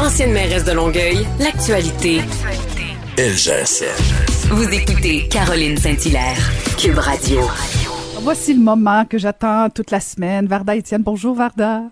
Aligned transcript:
Ancienne 0.00 0.32
mairesse 0.32 0.64
de 0.64 0.72
Longueuil, 0.72 1.26
l'actualité. 1.38 2.20
LGSN. 3.18 4.48
Vous 4.52 4.72
écoutez 4.74 5.28
Caroline 5.28 5.76
Saint-Hilaire, 5.76 6.38
Cube 6.78 6.98
Radio. 6.98 7.40
Voici 8.22 8.54
le 8.54 8.60
moment 8.60 9.04
que 9.04 9.18
j'attends 9.18 9.68
toute 9.70 9.90
la 9.90 10.00
semaine. 10.00 10.46
Varda 10.46 10.74
Étienne, 10.76 11.02
bonjour 11.02 11.34
Varda. 11.34 11.82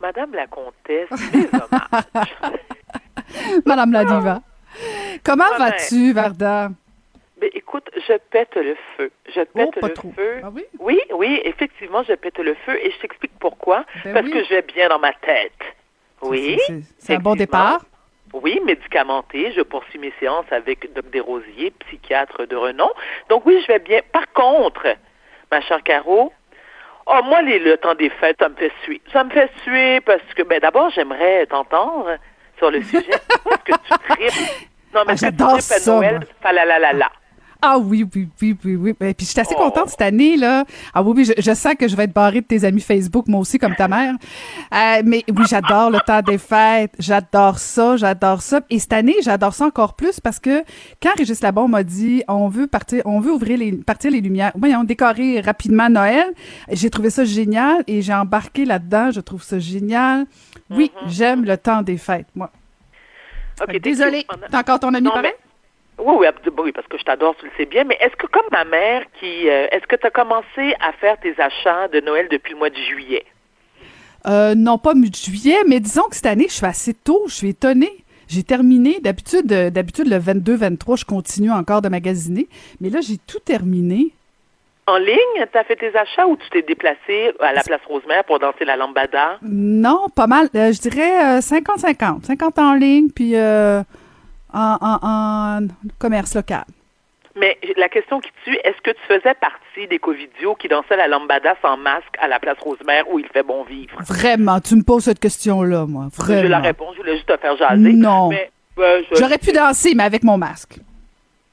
Madame 0.00 0.32
la 0.34 0.46
comtesse. 0.46 1.08
Madame 3.66 3.92
la 3.92 4.04
diva. 4.04 4.42
Comment 5.24 5.44
Ah 5.52 5.56
ben, 5.58 5.64
vas-tu, 5.70 6.12
Varda? 6.12 6.70
Mais 7.40 7.48
écoute, 7.54 7.88
je 7.96 8.14
pète 8.30 8.54
le 8.56 8.76
feu. 8.96 9.10
Je 9.28 9.40
pète 9.42 9.68
Oh, 9.76 9.80
pas 9.80 9.88
le 9.88 9.94
trop. 9.94 10.12
feu. 10.16 10.40
Ah 10.42 10.50
oui? 10.52 10.64
Oui, 10.78 10.98
oui, 11.14 11.40
effectivement, 11.44 12.02
je 12.02 12.14
pète 12.14 12.38
le 12.38 12.54
feu 12.66 12.76
et 12.82 12.90
je 12.90 12.98
t'explique 13.00 13.32
pourquoi. 13.38 13.84
Ben 14.04 14.14
Parce 14.14 14.26
oui. 14.26 14.32
que 14.32 14.44
je 14.44 14.48
vais 14.50 14.62
bien 14.62 14.88
dans 14.88 14.98
ma 14.98 15.12
tête. 15.12 15.52
Oui. 16.22 16.58
C'est- 16.98 17.14
un 17.14 17.18
bon 17.18 17.34
départ. 17.34 17.80
Oui, 18.32 18.60
médicamenté. 18.64 19.52
Je 19.52 19.62
poursuis 19.62 19.98
mes 19.98 20.12
séances 20.20 20.44
avec 20.50 20.92
Doc 20.94 21.10
Desrosiers, 21.10 21.72
psychiatre 21.86 22.46
de 22.46 22.56
renom. 22.56 22.90
Donc 23.30 23.46
oui, 23.46 23.60
je 23.62 23.72
vais 23.72 23.78
bien. 23.78 24.00
Par 24.12 24.30
contre, 24.32 24.86
ma 25.50 25.60
chère 25.62 25.82
Caro, 25.82 26.32
oh, 27.06 27.20
moi, 27.24 27.40
les, 27.42 27.58
le 27.58 27.76
temps 27.78 27.94
des 27.94 28.10
fêtes, 28.10 28.36
ça 28.38 28.48
me 28.50 28.54
fait 28.56 28.72
suer. 28.84 29.00
Ça 29.12 29.24
me 29.24 29.30
fait 29.30 29.50
suer 29.62 30.00
parce 30.02 30.20
que, 30.36 30.42
ben, 30.42 30.60
d'abord, 30.60 30.90
j'aimerais 30.90 31.46
t'entendre 31.46 32.18
sur 32.58 32.70
le 32.70 32.82
sujet. 32.82 33.08
Est-ce 33.10 33.64
que 33.64 33.72
tu 33.72 33.98
tripes? 34.10 34.66
Non, 34.94 35.02
mais 35.06 35.12
Ah, 35.12 35.16
j'adore 35.16 35.60
ça, 35.60 35.78
Noël? 35.90 36.26
Ah 37.60 37.76
oui, 37.76 38.06
oui, 38.14 38.28
oui, 38.40 38.56
oui, 38.64 38.76
oui. 38.76 38.94
Et 39.00 39.14
puis 39.14 39.26
je 39.26 39.32
suis 39.32 39.40
assez 39.40 39.54
Oh. 39.58 39.62
contente 39.64 39.88
cette 39.88 40.02
année, 40.02 40.36
là. 40.36 40.64
Ah 40.94 41.02
oui, 41.02 41.12
oui, 41.16 41.24
je, 41.24 41.32
je 41.42 41.54
sens 41.54 41.74
que 41.76 41.88
je 41.88 41.96
vais 41.96 42.04
être 42.04 42.12
barrée 42.12 42.40
de 42.40 42.46
tes 42.46 42.64
amis 42.64 42.80
Facebook, 42.80 43.26
moi 43.26 43.40
aussi, 43.40 43.58
comme 43.58 43.74
ta 43.74 43.88
mère. 43.88 44.14
Euh, 44.72 45.02
mais 45.04 45.24
oui, 45.28 45.44
j'adore 45.48 45.90
le 45.90 45.98
temps 46.06 46.22
des 46.22 46.38
fêtes. 46.38 46.92
J'adore 47.00 47.58
ça, 47.58 47.96
j'adore 47.96 48.42
ça. 48.42 48.60
Et 48.70 48.78
cette 48.78 48.92
année, 48.92 49.16
j'adore 49.22 49.54
ça 49.54 49.66
encore 49.66 49.94
plus 49.94 50.20
parce 50.20 50.38
que 50.38 50.62
quand 51.02 51.10
Régis 51.18 51.40
Labon 51.40 51.66
m'a 51.66 51.82
dit 51.82 52.22
on 52.28 52.48
veut 52.48 52.68
partir, 52.68 53.02
on 53.06 53.18
veut 53.18 53.32
ouvrir 53.32 53.58
les, 53.58 53.72
partir 53.72 54.12
les 54.12 54.20
lumières, 54.20 54.52
voyons, 54.54 54.84
décorer 54.84 55.40
rapidement 55.40 55.88
Noël, 55.90 56.26
j'ai 56.70 56.90
trouvé 56.90 57.10
ça 57.10 57.24
génial 57.24 57.82
et 57.88 58.02
j'ai 58.02 58.14
embarqué 58.14 58.66
là-dedans. 58.66 59.10
Je 59.10 59.20
trouve 59.20 59.42
ça 59.42 59.58
génial. 59.58 60.26
Oui, 60.70 60.92
j'aime 61.06 61.44
le 61.44 61.56
temps 61.56 61.82
des 61.82 61.96
fêtes, 61.96 62.28
moi. 62.36 62.50
OK, 63.60 63.66
Fait 63.66 63.78
que 63.78 63.82
t'es 63.82 63.90
Désolée, 63.90 64.24
t'es 64.48 64.56
encore 64.56 64.78
ton 64.78 64.94
ami 64.94 65.02
Non, 65.06 65.10
pareil? 65.10 65.32
mais- 65.36 65.47
Oui, 65.98 66.14
oui, 66.18 66.26
oui, 66.58 66.72
parce 66.72 66.86
que 66.86 66.98
je 66.98 67.04
t'adore, 67.04 67.34
tu 67.36 67.46
le 67.46 67.52
sais 67.56 67.66
bien. 67.66 67.84
Mais 67.84 67.96
est-ce 68.00 68.16
que, 68.16 68.26
comme 68.26 68.46
ma 68.52 68.64
mère, 68.64 69.02
qui, 69.18 69.48
euh, 69.48 69.66
est-ce 69.70 69.86
que 69.86 69.96
tu 69.96 70.06
as 70.06 70.10
commencé 70.10 70.74
à 70.80 70.92
faire 70.92 71.18
tes 71.20 71.34
achats 71.40 71.88
de 71.88 72.00
Noël 72.00 72.28
depuis 72.30 72.52
le 72.52 72.58
mois 72.58 72.70
de 72.70 72.76
juillet? 72.76 73.24
Euh, 74.26 74.54
non, 74.54 74.78
pas 74.78 74.94
mi-juillet, 74.94 75.58
mais 75.66 75.80
disons 75.80 76.04
que 76.04 76.16
cette 76.16 76.26
année, 76.26 76.46
je 76.48 76.54
suis 76.54 76.66
assez 76.66 76.94
tôt. 76.94 77.24
Je 77.26 77.34
suis 77.34 77.48
étonnée. 77.50 78.04
J'ai 78.28 78.42
terminé. 78.42 79.00
D'habitude, 79.00 79.50
euh, 79.52 79.70
d'habitude 79.70 80.08
le 80.08 80.18
22-23, 80.18 80.96
je 80.98 81.04
continue 81.04 81.50
encore 81.50 81.82
de 81.82 81.88
magasiner. 81.88 82.48
Mais 82.80 82.90
là, 82.90 83.00
j'ai 83.00 83.16
tout 83.16 83.40
terminé. 83.40 84.12
En 84.88 84.96
ligne, 84.96 85.46
tu 85.52 85.58
as 85.58 85.64
fait 85.64 85.76
tes 85.76 85.94
achats 85.94 86.26
ou 86.26 86.36
tu 86.36 86.48
t'es 86.48 86.62
déplacé 86.62 87.34
à 87.40 87.52
la 87.52 87.62
place 87.62 87.80
Rosemère 87.86 88.24
pour 88.24 88.38
danser 88.38 88.64
la 88.64 88.74
lambada? 88.74 89.38
Non, 89.42 90.08
pas 90.08 90.26
mal. 90.26 90.48
Euh, 90.54 90.72
je 90.72 90.80
dirais 90.80 91.36
euh, 91.36 91.40
50-50. 91.40 92.24
50 92.24 92.58
en 92.58 92.72
ligne, 92.72 93.10
puis 93.10 93.32
euh, 93.36 93.82
en, 94.52 94.76
en- 94.80 94.98
en 95.02 95.66
commerce 95.98 96.34
local. 96.34 96.64
Mais 97.36 97.56
la 97.76 97.88
question 97.88 98.18
qui 98.20 98.30
tue, 98.44 98.56
est-ce 98.64 98.80
que 98.82 98.90
tu 98.90 99.00
faisais 99.06 99.34
partie 99.34 99.86
des 99.88 99.98
covidios 100.00 100.56
qui 100.56 100.66
dansaient 100.66 100.96
la 100.96 101.06
lambada 101.06 101.54
sans 101.62 101.76
masque 101.76 102.14
à 102.20 102.26
la 102.26 102.40
place 102.40 102.58
Rosemère 102.58 103.04
où 103.12 103.18
il 103.20 103.26
fait 103.28 103.44
bon 103.44 103.62
vivre? 103.62 103.96
Vraiment, 104.02 104.58
tu 104.60 104.74
me 104.74 104.82
poses 104.82 105.04
cette 105.04 105.20
question-là, 105.20 105.86
moi. 105.86 106.08
Vraiment. 106.16 106.42
Je 106.42 106.46
la 106.48 106.58
réponds, 106.58 106.86
je 106.94 106.98
voulais 106.98 107.14
juste 107.14 107.28
te 107.28 107.36
faire 107.36 107.56
jaser. 107.56 107.92
Non. 107.92 108.30
Mais, 108.30 108.50
euh, 108.80 109.02
je- 109.08 109.16
J'aurais 109.20 109.38
pu 109.38 109.52
danser, 109.52 109.94
mais 109.94 110.02
avec 110.02 110.24
mon 110.24 110.36
masque. 110.36 110.78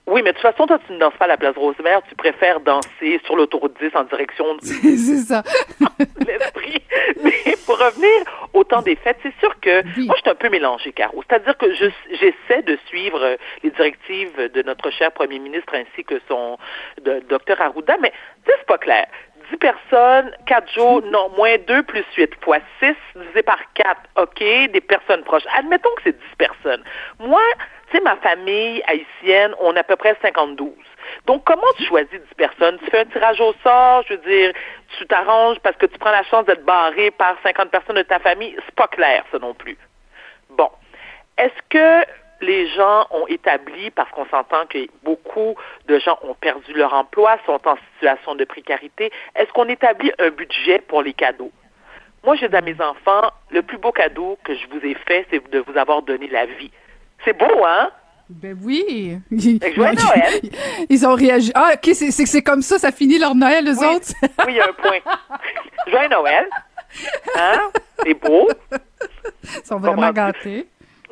Oui, 0.08 0.22
mais 0.23 0.31
de 0.34 0.38
toute 0.38 0.44
façon, 0.44 0.67
toi, 0.67 0.80
tu 0.86 0.94
ne 0.94 1.00
danses 1.00 1.16
pas 1.17 1.25
à 1.25 1.30
la 1.30 1.38
place 1.38 1.56
Rosemère, 1.56 2.02
tu 2.08 2.14
préfères 2.16 2.59
danser 2.59 3.19
sur 3.25 3.35
l'autoroute 3.35 3.75
10 3.81 3.90
en 3.96 4.03
direction 4.03 4.53
de 4.56 4.62
C'est 4.62 5.18
ça. 5.18 5.41
l'esprit. 6.28 6.78
Mais 7.24 7.56
pour 7.66 7.78
revenir 7.80 8.09
au 8.53 8.63
temps 8.63 8.81
des 8.84 8.96
fêtes, 8.97 9.18
c'est 9.24 9.34
sûr 9.40 9.59
que 9.59 9.81
Oui. 9.97 10.06
moi, 10.06 10.16
je 10.18 10.22
suis 10.22 10.30
un 10.30 10.35
peu 10.35 10.50
mélangée, 10.50 10.91
Caro. 10.91 11.24
C'est-à-dire 11.28 11.57
que 11.57 11.74
je- 11.74 11.90
j'essaie 12.12 12.62
de 12.63 12.78
suivre 12.88 13.19
euh, 13.24 13.35
les 13.63 13.72
directives 13.72 14.38
de 14.53 14.62
notre 14.62 14.91
cher 14.91 15.12
premier 15.12 15.40
ministre 15.40 15.74
ainsi 15.74 16.03
que 16.03 16.19
son 16.28 16.57
de, 17.01 17.22
docteur 17.28 17.59
Arruda, 17.62 17.97
mais 18.00 18.13
c'est 18.46 18.66
pas 18.68 18.78
clair. 18.78 19.07
10 19.51 19.57
personnes, 19.57 20.31
4 20.45 20.73
jours, 20.73 21.01
non, 21.03 21.29
moins 21.38 21.57
2 21.67 21.83
plus 21.83 22.06
8 22.17 22.31
fois 22.44 22.57
6 22.79 22.95
divisé 23.16 23.44
par 23.44 23.59
4, 23.73 24.01
OK, 24.17 24.39
des 24.39 24.81
personnes 24.81 25.23
proches. 25.23 25.45
Admettons 25.57 25.89
que 25.97 26.03
c'est 26.06 26.17
10 26.17 26.35
personnes. 26.38 26.83
Moi, 27.19 27.41
tu 27.89 27.97
sais, 27.97 28.03
ma 28.03 28.16
famille 28.17 28.81
haïtienne, 28.88 29.53
on 29.59 29.75
est 29.75 29.79
à 29.79 29.83
peu 29.83 29.95
près 29.95 30.16
52. 30.22 30.66
Donc, 31.25 31.44
comment 31.45 31.61
tu 31.78 31.83
choisis 31.85 32.11
10 32.11 32.19
personnes? 32.35 32.78
Tu 32.79 32.89
fais 32.89 33.01
un 33.01 33.06
tirage 33.06 33.39
au 33.39 33.53
sort, 33.63 34.03
je 34.07 34.13
veux 34.13 34.22
dire, 34.29 34.53
tu 34.97 35.06
t'arranges 35.07 35.59
parce 35.59 35.77
que 35.77 35.85
tu 35.85 35.97
prends 35.97 36.12
la 36.12 36.23
chance 36.23 36.45
d'être 36.45 36.66
barré 36.66 37.12
par 37.12 37.35
50 37.44 37.69
personnes 37.69 37.97
de 37.97 38.01
ta 38.01 38.19
famille. 38.19 38.56
C'est 38.66 38.75
pas 38.75 38.88
clair, 38.88 39.23
ça 39.31 39.39
non 39.39 39.53
plus. 39.53 39.77
Bon. 40.50 40.69
Est-ce 41.38 41.62
que 41.69 42.06
les 42.45 42.67
gens 42.69 43.07
ont 43.11 43.28
établi, 43.28 43.91
parce 43.91 44.09
qu'on 44.11 44.25
s'entend 44.28 44.66
que 44.69 44.78
beaucoup 45.03 45.56
de 45.88 46.00
gens 46.00 46.17
ont 46.23 46.35
perdu 46.35 46.73
leur 46.73 46.94
emploi, 46.94 47.38
sont 47.45 47.59
en 47.67 47.75
situation 47.95 48.35
de 48.35 48.45
précarité, 48.45 49.11
est-ce 49.35 49.51
qu'on 49.53 49.67
établit 49.67 50.11
un 50.19 50.29
budget 50.29 50.79
pour 50.88 51.01
les 51.01 51.13
cadeaux? 51.13 51.51
Moi, 52.23 52.35
je 52.35 52.45
dis 52.45 52.56
à 52.56 52.61
mes 52.61 52.75
enfants, 52.81 53.29
le 53.51 53.61
plus 53.61 53.78
beau 53.78 53.91
cadeau 53.91 54.38
que 54.44 54.53
je 54.56 54.66
vous 54.72 54.83
ai 54.85 54.95
fait, 55.07 55.28
c'est 55.29 55.47
de 55.51 55.59
vous 55.59 55.78
avoir 55.78 56.01
donné 56.01 56.28
la 56.28 56.45
vie. 56.45 56.72
C'est 57.23 57.38
beau, 57.38 57.63
hein? 57.66 57.91
Ben 58.29 58.57
oui. 58.63 59.19
Ils, 59.29 59.59
joyeux 59.75 59.94
Noël. 60.03 60.41
ils 60.89 61.06
ont 61.06 61.13
réagi. 61.13 61.51
Ah, 61.53 61.72
OK, 61.75 61.91
c'est 61.94 62.09
c'est 62.09 62.23
que 62.23 62.29
c'est 62.29 62.41
comme 62.41 62.63
ça, 62.63 62.79
ça 62.79 62.91
finit 62.91 63.19
leur 63.19 63.35
Noël, 63.35 63.67
eux 63.67 63.75
Oui. 63.79 63.85
autres? 63.95 64.13
Oui, 64.23 64.45
il 64.50 64.56
y 64.56 64.59
a 64.59 64.67
un 64.69 64.73
point. 64.73 64.97
Joyeux 65.88 66.09
Noël. 66.09 66.47
Hein? 67.38 67.69
C'est 68.03 68.13
beau. 68.16 68.50
Ils 69.44 69.66
sont 69.66 69.77
vraiment 69.77 70.12
gâtés. 70.12 70.66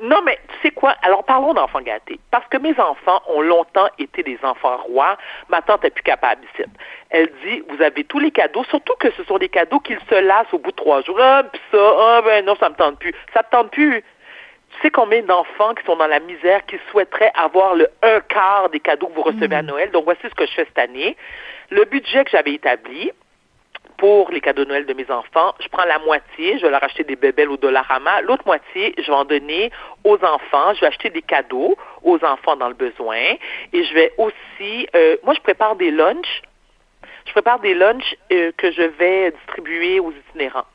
Non, 0.04 0.22
mais 0.26 0.38
tu 0.50 0.68
sais 0.68 0.72
quoi? 0.72 0.96
Alors, 1.02 1.24
parlons 1.24 1.54
d'enfants 1.54 1.80
gâtés. 1.80 2.20
Parce 2.30 2.46
que 2.48 2.58
mes 2.58 2.78
enfants 2.78 3.22
ont 3.30 3.40
longtemps 3.40 3.88
été 3.98 4.22
des 4.22 4.38
enfants 4.44 4.76
rois. 4.76 5.18
Ma 5.48 5.62
tante 5.62 5.84
n'est 5.84 5.92
plus 5.92 6.04
capable 6.04 6.44
ici. 6.44 6.70
Elle 7.10 7.32
dit, 7.46 7.64
vous 7.70 7.82
avez 7.82 8.04
tous 8.04 8.20
les 8.20 8.32
cadeaux, 8.32 8.66
surtout 8.66 8.96
que 9.00 9.10
ce 9.12 9.24
sont 9.24 9.38
des 9.38 9.48
cadeaux 9.48 9.80
qu'ils 9.80 10.02
se 10.10 10.16
lassent 10.16 10.54
au 10.54 10.60
bout 10.60 10.72
de 10.72 10.76
trois 10.76 11.02
jours. 11.04 11.18
Ah, 11.22 11.44
pis 11.50 11.62
ça, 11.72 11.78
ah, 11.78 12.22
ben 12.22 12.44
non, 12.44 12.56
ça 12.58 12.70
me 12.70 12.76
tente 12.76 13.00
plus. 13.00 13.14
Ça 13.34 13.44
te 13.44 13.52
tente 13.52 13.72
plus. 13.72 14.04
Tu 14.72 14.82
sais 14.82 14.90
combien 14.90 15.22
d'enfants 15.22 15.74
qui 15.74 15.86
sont 15.86 15.96
dans 15.96 16.08
la 16.08 16.20
misère, 16.20 16.66
qui 16.66 16.78
souhaiteraient 16.92 17.32
avoir 17.36 17.76
le 17.76 17.88
un 18.02 18.20
quart 18.20 18.70
des 18.72 18.82
cadeaux 18.82 19.08
que 19.08 19.14
vous 19.14 19.22
recevez 19.22 19.56
à 19.56 19.62
Noël? 19.62 19.90
Donc, 19.92 20.04
voici 20.04 20.24
ce 20.24 20.36
que 20.36 20.46
je 20.46 20.52
fais 20.52 20.66
cette 20.66 20.80
année. 20.80 21.16
Le 21.70 21.86
budget 21.86 22.26
que 22.26 22.32
j'avais 22.32 22.56
établi, 22.56 23.12
pour 24.04 24.30
les 24.32 24.42
cadeaux 24.42 24.66
de 24.66 24.68
Noël 24.68 24.86
de 24.86 24.94
mes 24.94 25.10
enfants, 25.10 25.56
je 25.62 25.70
prends 25.70 25.86
la 25.86 25.98
moitié, 26.00 26.58
je 26.58 26.64
vais 26.64 26.72
leur 26.72 26.84
acheter 26.84 27.06
des 27.06 27.16
bébelles 27.16 27.48
au 27.48 27.56
Dollarama. 27.56 28.20
L'autre 28.24 28.44
moitié, 28.46 28.94
je 28.98 29.04
vais 29.04 29.14
en 29.14 29.24
donner 29.24 29.72
aux 30.04 30.16
enfants. 30.16 30.74
Je 30.74 30.82
vais 30.82 30.88
acheter 30.88 31.10
des 31.10 31.22
cadeaux 31.22 31.78
aux 32.04 32.22
enfants 32.26 32.58
dans 32.58 32.68
le 32.68 32.74
besoin. 32.74 33.16
Et 33.72 33.82
je 33.86 33.94
vais 33.94 34.12
aussi, 34.18 34.90
euh, 34.94 35.16
moi, 35.24 35.34
je 35.34 35.40
prépare 35.40 35.78
des 35.78 35.90
lunchs. 35.90 36.42
Je 37.28 37.32
prépare 37.32 37.62
des 37.62 37.74
lunchs 37.74 38.18
euh, 38.34 38.52
que 38.58 38.72
je 38.74 38.82
vais 38.82 39.32
distribuer 39.32 40.02
aux 40.02 40.12
itinérants. 40.12 40.68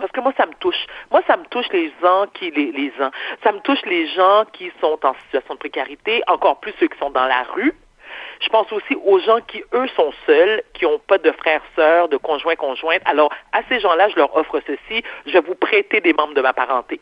Parce 0.00 0.12
que 0.12 0.20
moi, 0.20 0.32
ça 0.38 0.46
me 0.46 0.54
touche. 0.54 0.86
Moi, 1.10 1.20
ça 1.26 1.36
me 1.36 1.44
touche 1.50 1.68
les 1.70 1.92
gens 2.00 2.24
qui, 2.32 2.50
les, 2.50 2.72
les 2.72 2.94
gens, 2.96 3.10
ça 3.44 3.52
me 3.52 3.60
touche 3.60 3.82
les 3.84 4.06
gens 4.06 4.44
qui 4.54 4.72
sont 4.80 4.98
en 5.04 5.12
situation 5.26 5.52
de 5.52 5.58
précarité, 5.58 6.22
encore 6.28 6.60
plus 6.60 6.72
ceux 6.80 6.88
qui 6.88 6.98
sont 6.98 7.10
dans 7.10 7.26
la 7.26 7.42
rue. 7.42 7.74
Je 8.42 8.48
pense 8.48 8.70
aussi 8.72 8.94
aux 9.04 9.18
gens 9.20 9.38
qui, 9.46 9.62
eux, 9.72 9.86
sont 9.96 10.12
seuls, 10.26 10.62
qui 10.74 10.84
n'ont 10.84 10.98
pas 10.98 11.18
de 11.18 11.30
frères, 11.32 11.62
sœurs, 11.76 12.08
de 12.08 12.16
conjoints, 12.16 12.56
conjointes. 12.56 13.02
Alors, 13.04 13.32
à 13.52 13.60
ces 13.68 13.78
gens-là, 13.80 14.08
je 14.08 14.16
leur 14.16 14.34
offre 14.36 14.60
ceci. 14.66 15.02
Je 15.26 15.32
vais 15.32 15.40
vous 15.40 15.54
prêter 15.54 16.00
des 16.00 16.12
membres 16.12 16.34
de 16.34 16.40
ma 16.42 16.52
parenté. 16.52 17.00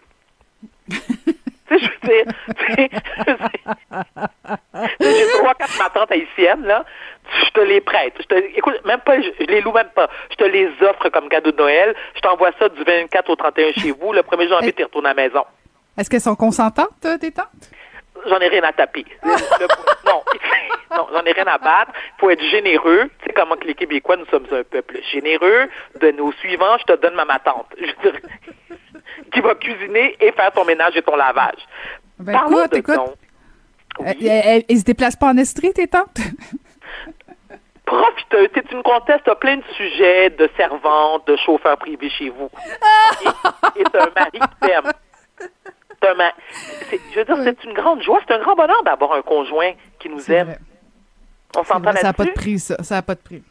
tu 0.91 0.97
sais, 0.97 1.79
je 1.79 1.85
veux 1.87 2.77
dire, 2.77 2.91
j'ai 5.01 5.27
trois, 5.39 5.55
quatre 5.55 5.79
ma 5.79 5.91
tante 5.91 6.13
haïtienne, 6.13 6.65
là. 6.67 6.85
Je 7.45 7.51
te 7.51 7.61
les 7.61 7.81
prête. 7.81 8.15
Je 8.19 8.25
te, 8.25 8.35
écoute, 8.57 8.75
même 8.85 9.01
pas, 9.01 9.21
je, 9.21 9.29
je 9.39 9.45
les 9.47 9.61
loue 9.61 9.73
même 9.73 9.89
pas. 9.95 10.09
Je 10.31 10.37
te 10.37 10.45
les 10.45 10.69
offre 10.83 11.09
comme 11.11 11.29
cadeau 11.29 11.53
de 11.53 11.57
Noël. 11.57 11.95
Je 12.17 12.21
t'envoie 12.21 12.51
ça 12.59 12.69
du 12.69 12.83
24 12.83 13.31
au 13.31 13.37
31 13.37 13.73
chez 13.73 13.93
vous. 13.93 14.13
Le 14.13 14.23
1er 14.23 14.49
janvier, 14.49 14.73
tu 14.73 14.83
retournes 14.83 15.07
à 15.07 15.15
la 15.15 15.23
maison. 15.29 15.45
Est-ce 15.97 16.11
qu'elles 16.11 16.21
sont 16.21 16.35
consentantes, 16.37 16.89
euh, 17.05 17.19
tes 17.19 17.31
tantes? 17.31 17.47
J'en 18.27 18.39
ai 18.39 18.49
rien 18.49 18.63
à 18.65 18.73
taper. 18.73 19.05
Le- 19.23 19.31
le- 19.31 19.67
non, 20.11 20.23
j'en 21.13 21.23
ai 21.25 21.33
rien 21.33 21.47
à 21.47 21.59
battre. 21.59 21.93
Il 21.95 22.21
faut 22.21 22.31
être 22.31 22.43
généreux. 22.45 23.11
Tu 23.21 23.27
sais 23.27 23.33
comment 23.35 23.57
que 23.57 23.67
les 23.67 23.75
Québécois, 23.75 24.17
nous 24.17 24.27
sommes 24.27 24.47
un 24.53 24.63
peuple 24.65 24.99
généreux. 25.13 25.69
De 26.01 26.11
nos 26.13 26.33
suivants, 26.33 26.77
je 26.79 26.85
te 26.85 27.01
donne 27.01 27.15
ma, 27.15 27.39
tante. 27.39 27.67
Je 27.79 27.87
veux 27.87 28.13
dire, 28.13 28.21
qui 29.33 29.41
va 29.41 29.55
cuisiner 29.55 30.17
et 30.21 30.33
faire 30.33 30.53
ton 30.53 30.65
ménage 30.65 30.97
et 30.97 31.03
ton 31.03 31.17
lavage. 31.17 31.61
Ben, 32.19 32.33
Parlons 32.33 32.59
écoute, 32.61 32.73
de 32.73 32.79
écoute. 32.79 32.95
dons. 32.97 33.15
Euh, 34.01 34.13
elles- 34.21 34.65
elles 34.69 34.79
se 34.79 34.85
déplacent 34.85 35.17
pas 35.17 35.29
en 35.29 35.37
Estrie, 35.37 35.73
tes 35.73 35.89
tantes? 35.89 36.19
Profiteuse, 37.85 38.49
t'es 38.55 38.63
une 38.71 38.83
comtesse, 38.85 39.21
t'as 39.25 39.35
plein 39.35 39.57
de 39.57 39.65
sujets 39.77 40.31
de 40.31 40.49
servante, 40.57 41.27
de 41.27 41.37
chauffeur 41.37 41.77
privé 41.77 42.09
chez 42.11 42.29
vous. 42.31 42.49
Et, 43.77 43.83
t'as 43.93 44.05
un 44.05 44.11
mari 44.15 44.31
qui 44.39 44.69
t'aime. 44.69 44.93
Je 46.03 47.19
veux 47.19 47.25
dire, 47.25 47.37
c'est 47.43 47.65
une 47.65 47.73
grande 47.75 48.01
joie, 48.03 48.21
c'est 48.27 48.35
un 48.35 48.39
grand 48.39 48.55
bonheur 48.55 48.83
d'avoir 48.85 49.13
un 49.15 49.23
conjoint 49.23 49.73
qui 49.99 50.09
nous 50.09 50.21
C'est 50.21 50.35
aime. 50.35 50.47
vrai. 50.49 50.59
On 51.57 51.65
s'entend 51.65 51.81
vrai, 51.91 51.97
Ça 52.01 52.09
n'a 52.09 52.13
pas 52.13 52.25
de 52.25 52.29
là-dessus? 52.29 52.43
prix, 52.43 52.59
ça. 52.59 52.77
Ça 52.83 52.95
n'a 52.97 53.03
pas 53.03 53.15
de 53.15 53.21
prix. 53.21 53.43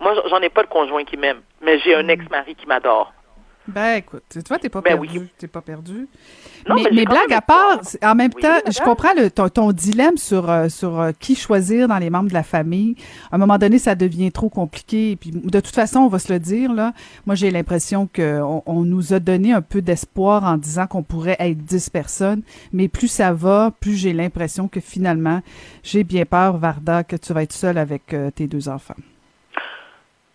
Moi, 0.00 0.14
j'en 0.28 0.38
ai 0.40 0.48
pas 0.48 0.62
de 0.62 0.68
conjoint 0.68 1.04
qui 1.04 1.16
m'aime, 1.16 1.40
mais 1.60 1.78
j'ai 1.80 1.94
Mm. 1.94 1.98
un 2.00 2.08
ex-mari 2.08 2.54
qui 2.54 2.66
m'adore. 2.66 3.12
Ben, 3.68 3.98
écoute, 3.98 4.24
tu 4.28 4.40
vois, 4.48 4.58
t'es 4.58 4.68
pas 4.68 4.80
Ben 4.80 4.98
perdu. 4.98 5.18
oui. 5.20 5.28
T'es 5.38 5.46
pas 5.46 5.60
perdu. 5.60 6.08
Non, 6.68 6.74
mais 6.92 7.04
blague 7.04 7.32
à 7.32 7.40
part, 7.40 7.80
en 8.02 8.14
même 8.16 8.32
Oui, 8.34 8.42
temps, 8.42 8.48
madame. 8.48 8.72
je 8.72 8.80
comprends 8.80 9.14
le, 9.16 9.30
ton, 9.30 9.48
ton 9.48 9.70
dilemme 9.70 10.16
sur, 10.16 10.50
euh, 10.50 10.68
sur 10.68 11.00
euh, 11.00 11.12
qui 11.18 11.36
choisir 11.36 11.86
dans 11.86 11.98
les 11.98 12.10
membres 12.10 12.28
de 12.28 12.34
la 12.34 12.42
famille. 12.42 12.96
À 13.30 13.36
un 13.36 13.38
moment 13.38 13.58
donné, 13.58 13.78
ça 13.78 13.94
devient 13.94 14.32
trop 14.32 14.48
compliqué. 14.48 15.12
Et 15.12 15.16
puis, 15.16 15.30
de 15.30 15.60
toute 15.60 15.74
façon, 15.74 16.00
on 16.00 16.08
va 16.08 16.18
se 16.18 16.32
le 16.32 16.40
dire, 16.40 16.72
là. 16.72 16.92
Moi, 17.24 17.36
j'ai 17.36 17.52
l'impression 17.52 18.08
qu'on 18.12 18.64
on 18.66 18.82
nous 18.82 19.12
a 19.12 19.20
donné 19.20 19.52
un 19.52 19.62
peu 19.62 19.80
d'espoir 19.80 20.42
en 20.44 20.56
disant 20.56 20.88
qu'on 20.88 21.04
pourrait 21.04 21.36
être 21.38 21.58
10 21.58 21.88
personnes. 21.90 22.42
Mais 22.72 22.88
plus 22.88 23.08
ça 23.08 23.32
va, 23.32 23.72
plus 23.78 23.94
j'ai 23.94 24.12
l'impression 24.12 24.66
que 24.66 24.80
finalement, 24.80 25.40
j'ai 25.84 26.02
bien 26.02 26.24
peur, 26.24 26.58
Varda, 26.58 27.04
que 27.04 27.14
tu 27.14 27.32
vas 27.32 27.44
être 27.44 27.52
seule 27.52 27.78
avec 27.78 28.12
euh, 28.12 28.32
tes 28.32 28.48
deux 28.48 28.68
enfants. 28.68 28.96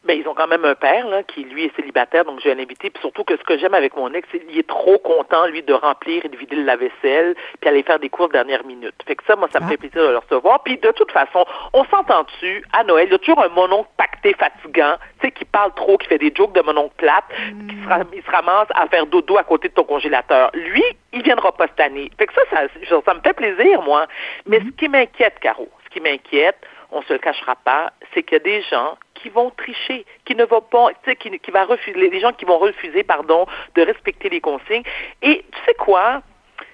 Ben, 0.07 0.17
ils 0.17 0.27
ont 0.27 0.33
quand 0.33 0.47
même 0.47 0.63
un 0.65 0.75
père, 0.75 1.05
là, 1.07 1.21
qui, 1.23 1.43
lui, 1.43 1.65
est 1.65 1.75
célibataire, 1.75 2.23
donc 2.25 2.39
j'ai 2.39 2.51
un 2.51 2.59
invité. 2.59 2.89
Puis 2.89 3.01
surtout 3.01 3.23
que 3.25 3.35
ce 3.35 3.43
que 3.43 3.57
j'aime 3.57 3.73
avec 3.73 3.95
mon 3.97 4.11
ex, 4.13 4.27
c'est 4.31 4.39
qu'il 4.39 4.57
est 4.57 4.67
trop 4.67 4.97
content, 4.99 5.45
lui, 5.47 5.61
de 5.63 5.73
remplir 5.73 6.23
et 6.25 6.29
de 6.29 6.37
vider 6.37 6.55
le 6.55 6.63
lave-vaisselle, 6.63 7.35
puis 7.59 7.69
aller 7.69 7.83
faire 7.83 7.99
des 7.99 8.09
courses 8.09 8.31
dernière 8.31 8.63
minute. 8.65 8.95
Fait 9.05 9.15
que 9.15 9.23
ça, 9.25 9.35
moi, 9.35 9.49
ça 9.51 9.59
me 9.59 9.65
Ah. 9.65 9.69
fait 9.69 9.77
plaisir 9.77 10.01
de 10.01 10.11
le 10.11 10.17
recevoir. 10.17 10.63
Puis 10.63 10.77
de 10.77 10.91
toute 10.91 11.11
façon, 11.11 11.45
on 11.73 11.83
s'entend 11.85 12.23
dessus, 12.23 12.63
à 12.73 12.83
Noël, 12.83 13.07
il 13.07 13.11
y 13.11 13.15
a 13.15 13.17
toujours 13.19 13.43
un 13.43 13.49
mononcle 13.49 13.89
pacté 13.97 14.33
fatigant, 14.33 14.95
tu 15.19 15.27
sais, 15.27 15.31
qui 15.31 15.45
parle 15.45 15.73
trop, 15.75 15.97
qui 15.97 16.07
fait 16.07 16.17
des 16.17 16.31
jokes 16.35 16.53
de 16.53 16.61
mononcle 16.61 16.95
plate, 16.97 17.25
puis 17.29 17.67
qui 17.67 17.83
se, 17.83 17.89
ram- 17.89 18.07
il 18.13 18.23
se 18.23 18.31
ramasse 18.31 18.67
à 18.75 18.87
faire 18.87 19.05
dodo 19.07 19.37
à 19.37 19.43
côté 19.43 19.67
de 19.67 19.73
ton 19.73 19.83
congélateur. 19.83 20.51
Lui, 20.53 20.83
il 21.13 21.21
viendra 21.21 21.51
pas 21.51 21.67
cette 21.67 21.79
année. 21.81 22.09
Fait 22.17 22.27
que 22.27 22.33
ça, 22.33 22.41
ça, 22.49 22.61
ça, 22.89 23.01
ça 23.05 23.13
me 23.13 23.19
fait 23.21 23.33
plaisir, 23.33 23.81
moi. 23.81 24.07
Mais 24.45 24.59
ce 24.59 24.69
qui 24.77 24.87
m'inquiète, 24.87 25.39
Caro, 25.41 25.67
ce 25.85 25.89
qui 25.89 25.99
m'inquiète, 25.99 26.57
on 26.91 27.01
se 27.03 27.13
le 27.13 27.19
cachera 27.19 27.55
pas, 27.55 27.91
c'est 28.13 28.23
qu'il 28.23 28.33
y 28.33 28.41
a 28.41 28.43
des 28.43 28.61
gens 28.63 28.97
qui 29.13 29.29
vont 29.29 29.49
tricher, 29.51 30.05
qui 30.25 30.35
ne 30.35 30.45
vont 30.45 30.61
pas, 30.61 30.89
tu 31.03 31.09
sais, 31.09 31.15
qui, 31.15 31.37
qui 31.39 31.51
va 31.51 31.65
refuser, 31.65 32.09
les 32.09 32.19
gens 32.19 32.33
qui 32.33 32.45
vont 32.45 32.57
refuser, 32.57 33.03
pardon, 33.03 33.45
de 33.75 33.81
respecter 33.81 34.29
les 34.29 34.41
consignes. 34.41 34.83
Et 35.21 35.43
tu 35.51 35.59
sais 35.65 35.73
quoi? 35.75 36.21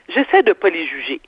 J'essaie 0.09 0.43
de 0.43 0.53
pas 0.53 0.69
les 0.69 0.85
juger. 0.85 1.21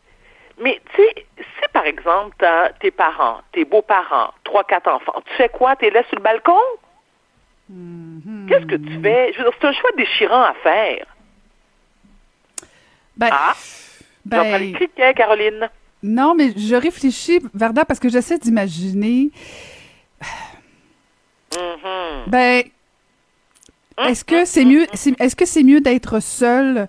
Mais 0.60 0.82
tu 0.94 1.02
sais, 1.02 1.26
si 1.38 1.68
par 1.74 1.86
exemple, 1.86 2.36
t'as 2.38 2.70
tes 2.74 2.92
parents, 2.92 3.42
tes 3.52 3.66
beaux-parents, 3.66 4.34
trois, 4.44 4.64
quatre 4.64 4.90
enfants, 4.90 5.22
tu 5.26 5.34
fais 5.36 5.50
quoi? 5.50 5.76
T'es 5.76 5.90
là 5.90 6.04
sur 6.08 6.16
le 6.18 6.22
balcon? 6.22 6.60
Qu'est-ce 8.48 8.66
que 8.66 8.76
tu 8.76 9.02
fais? 9.02 9.34
Je 9.34 9.40
veux 9.40 9.44
dire, 9.46 9.54
c'est 9.60 9.68
un 9.68 9.74
choix 9.74 9.90
déchirant 9.98 10.44
à 10.44 10.54
faire. 10.56 11.06
Ben, 13.18 13.30
Ah? 13.32 13.54
ben, 14.26 14.44
les 14.98 15.14
Caroline. 15.14 15.70
Non, 16.08 16.36
mais 16.36 16.54
je 16.56 16.76
réfléchis, 16.76 17.40
Varda, 17.54 17.84
parce 17.84 18.00
que 18.00 18.10
j'essaie 18.10 18.38
d'imaginer. 18.38 19.32
Mhm. 21.56 22.24
Ben, 22.28 22.64
est-ce 24.08 24.24
que 24.24 24.46
c'est 24.46 24.66
mieux, 24.66 24.86
c'est- 24.94 25.20
est-ce 25.20 25.36
que 25.36 25.46
c'est 25.46 25.64
mieux 25.64 25.82
d'être 25.82 26.20
seul 26.20 26.88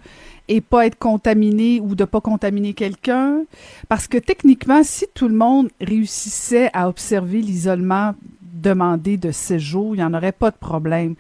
et 0.48 0.60
pas 0.60 0.86
être 0.86 0.98
contaminé 0.98 1.80
ou 1.80 1.94
de 1.94 2.04
pas 2.04 2.20
contaminer 2.20 2.74
quelqu'un? 2.74 3.42
Parce 3.88 4.06
que 4.06 4.18
techniquement, 4.18 4.82
si 4.82 5.06
tout 5.14 5.28
le 5.28 5.34
monde 5.34 5.70
réussissait 5.80 6.70
à 6.72 6.88
observer 6.88 7.40
l'isolement 7.40 8.14
demandé 8.42 9.16
de 9.16 9.30
séjour, 9.30 9.94
il 9.94 9.98
n'y 9.98 10.04
en 10.04 10.14
aurait 10.14 10.32
pas 10.32 10.50
de 10.50 10.56
problème. 10.56 11.14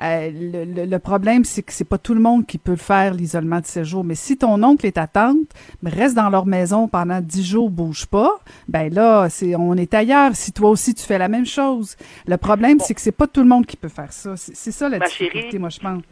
Euh, 0.00 0.30
le, 0.32 0.64
le- 0.64 0.84
le 0.86 0.98
problème, 1.00 1.44
c'est 1.44 1.62
que 1.62 1.72
c'est 1.72 1.84
pas 1.84 1.98
tout 1.98 2.14
le 2.14 2.20
monde 2.20 2.46
qui 2.46 2.56
peut 2.58 2.70
le 2.72 2.76
faire, 2.76 3.14
l'isolement 3.14 3.60
de 3.60 3.66
séjour. 3.66 4.04
Mais 4.04 4.14
si 4.14 4.36
ton 4.36 4.62
oncle 4.62 4.86
et 4.86 4.92
ta 4.92 5.06
tante 5.06 5.38
restent 5.84 6.14
dans 6.14 6.30
leur 6.30 6.46
maison 6.46 6.86
pendant 6.88 7.20
dix 7.20 7.44
jours, 7.44 7.68
bouge 7.70 8.06
pas, 8.06 8.38
ben 8.68 8.92
là, 8.92 9.28
c'est, 9.28 9.56
on 9.56 9.74
est 9.74 9.92
ailleurs. 9.94 10.36
Si 10.36 10.52
toi 10.52 10.70
aussi 10.70 10.94
tu 10.94 11.04
fais 11.04 11.18
la 11.18 11.28
même 11.28 11.46
chose. 11.46 11.96
Le 12.26 12.36
problème, 12.36 12.78
c'est 12.80 12.94
que 12.94 13.00
c'est 13.00 13.10
pas 13.12 13.26
tout 13.26 13.40
le 13.42 13.48
monde 13.48 13.66
qui 13.66 13.76
peut 13.76 13.88
faire 13.88 14.12
ça. 14.12 14.36
C'est, 14.36 14.54
c'est 14.54 14.72
ça 14.72 14.88
la 14.88 14.98
Ma 14.98 15.06
difficulté, 15.06 15.40
chérie, 15.50 15.58
moi, 15.58 15.68
je 15.70 15.80
pense. 15.80 16.02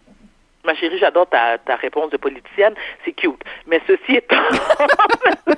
Ma 0.66 0.74
chérie, 0.74 0.98
j'adore 0.98 1.28
ta, 1.28 1.58
ta 1.58 1.76
réponse 1.76 2.10
de 2.10 2.16
politicienne. 2.16 2.74
C'est 3.04 3.12
cute. 3.12 3.40
Mais 3.66 3.80
ceci 3.86 4.16
étant. 4.16 4.36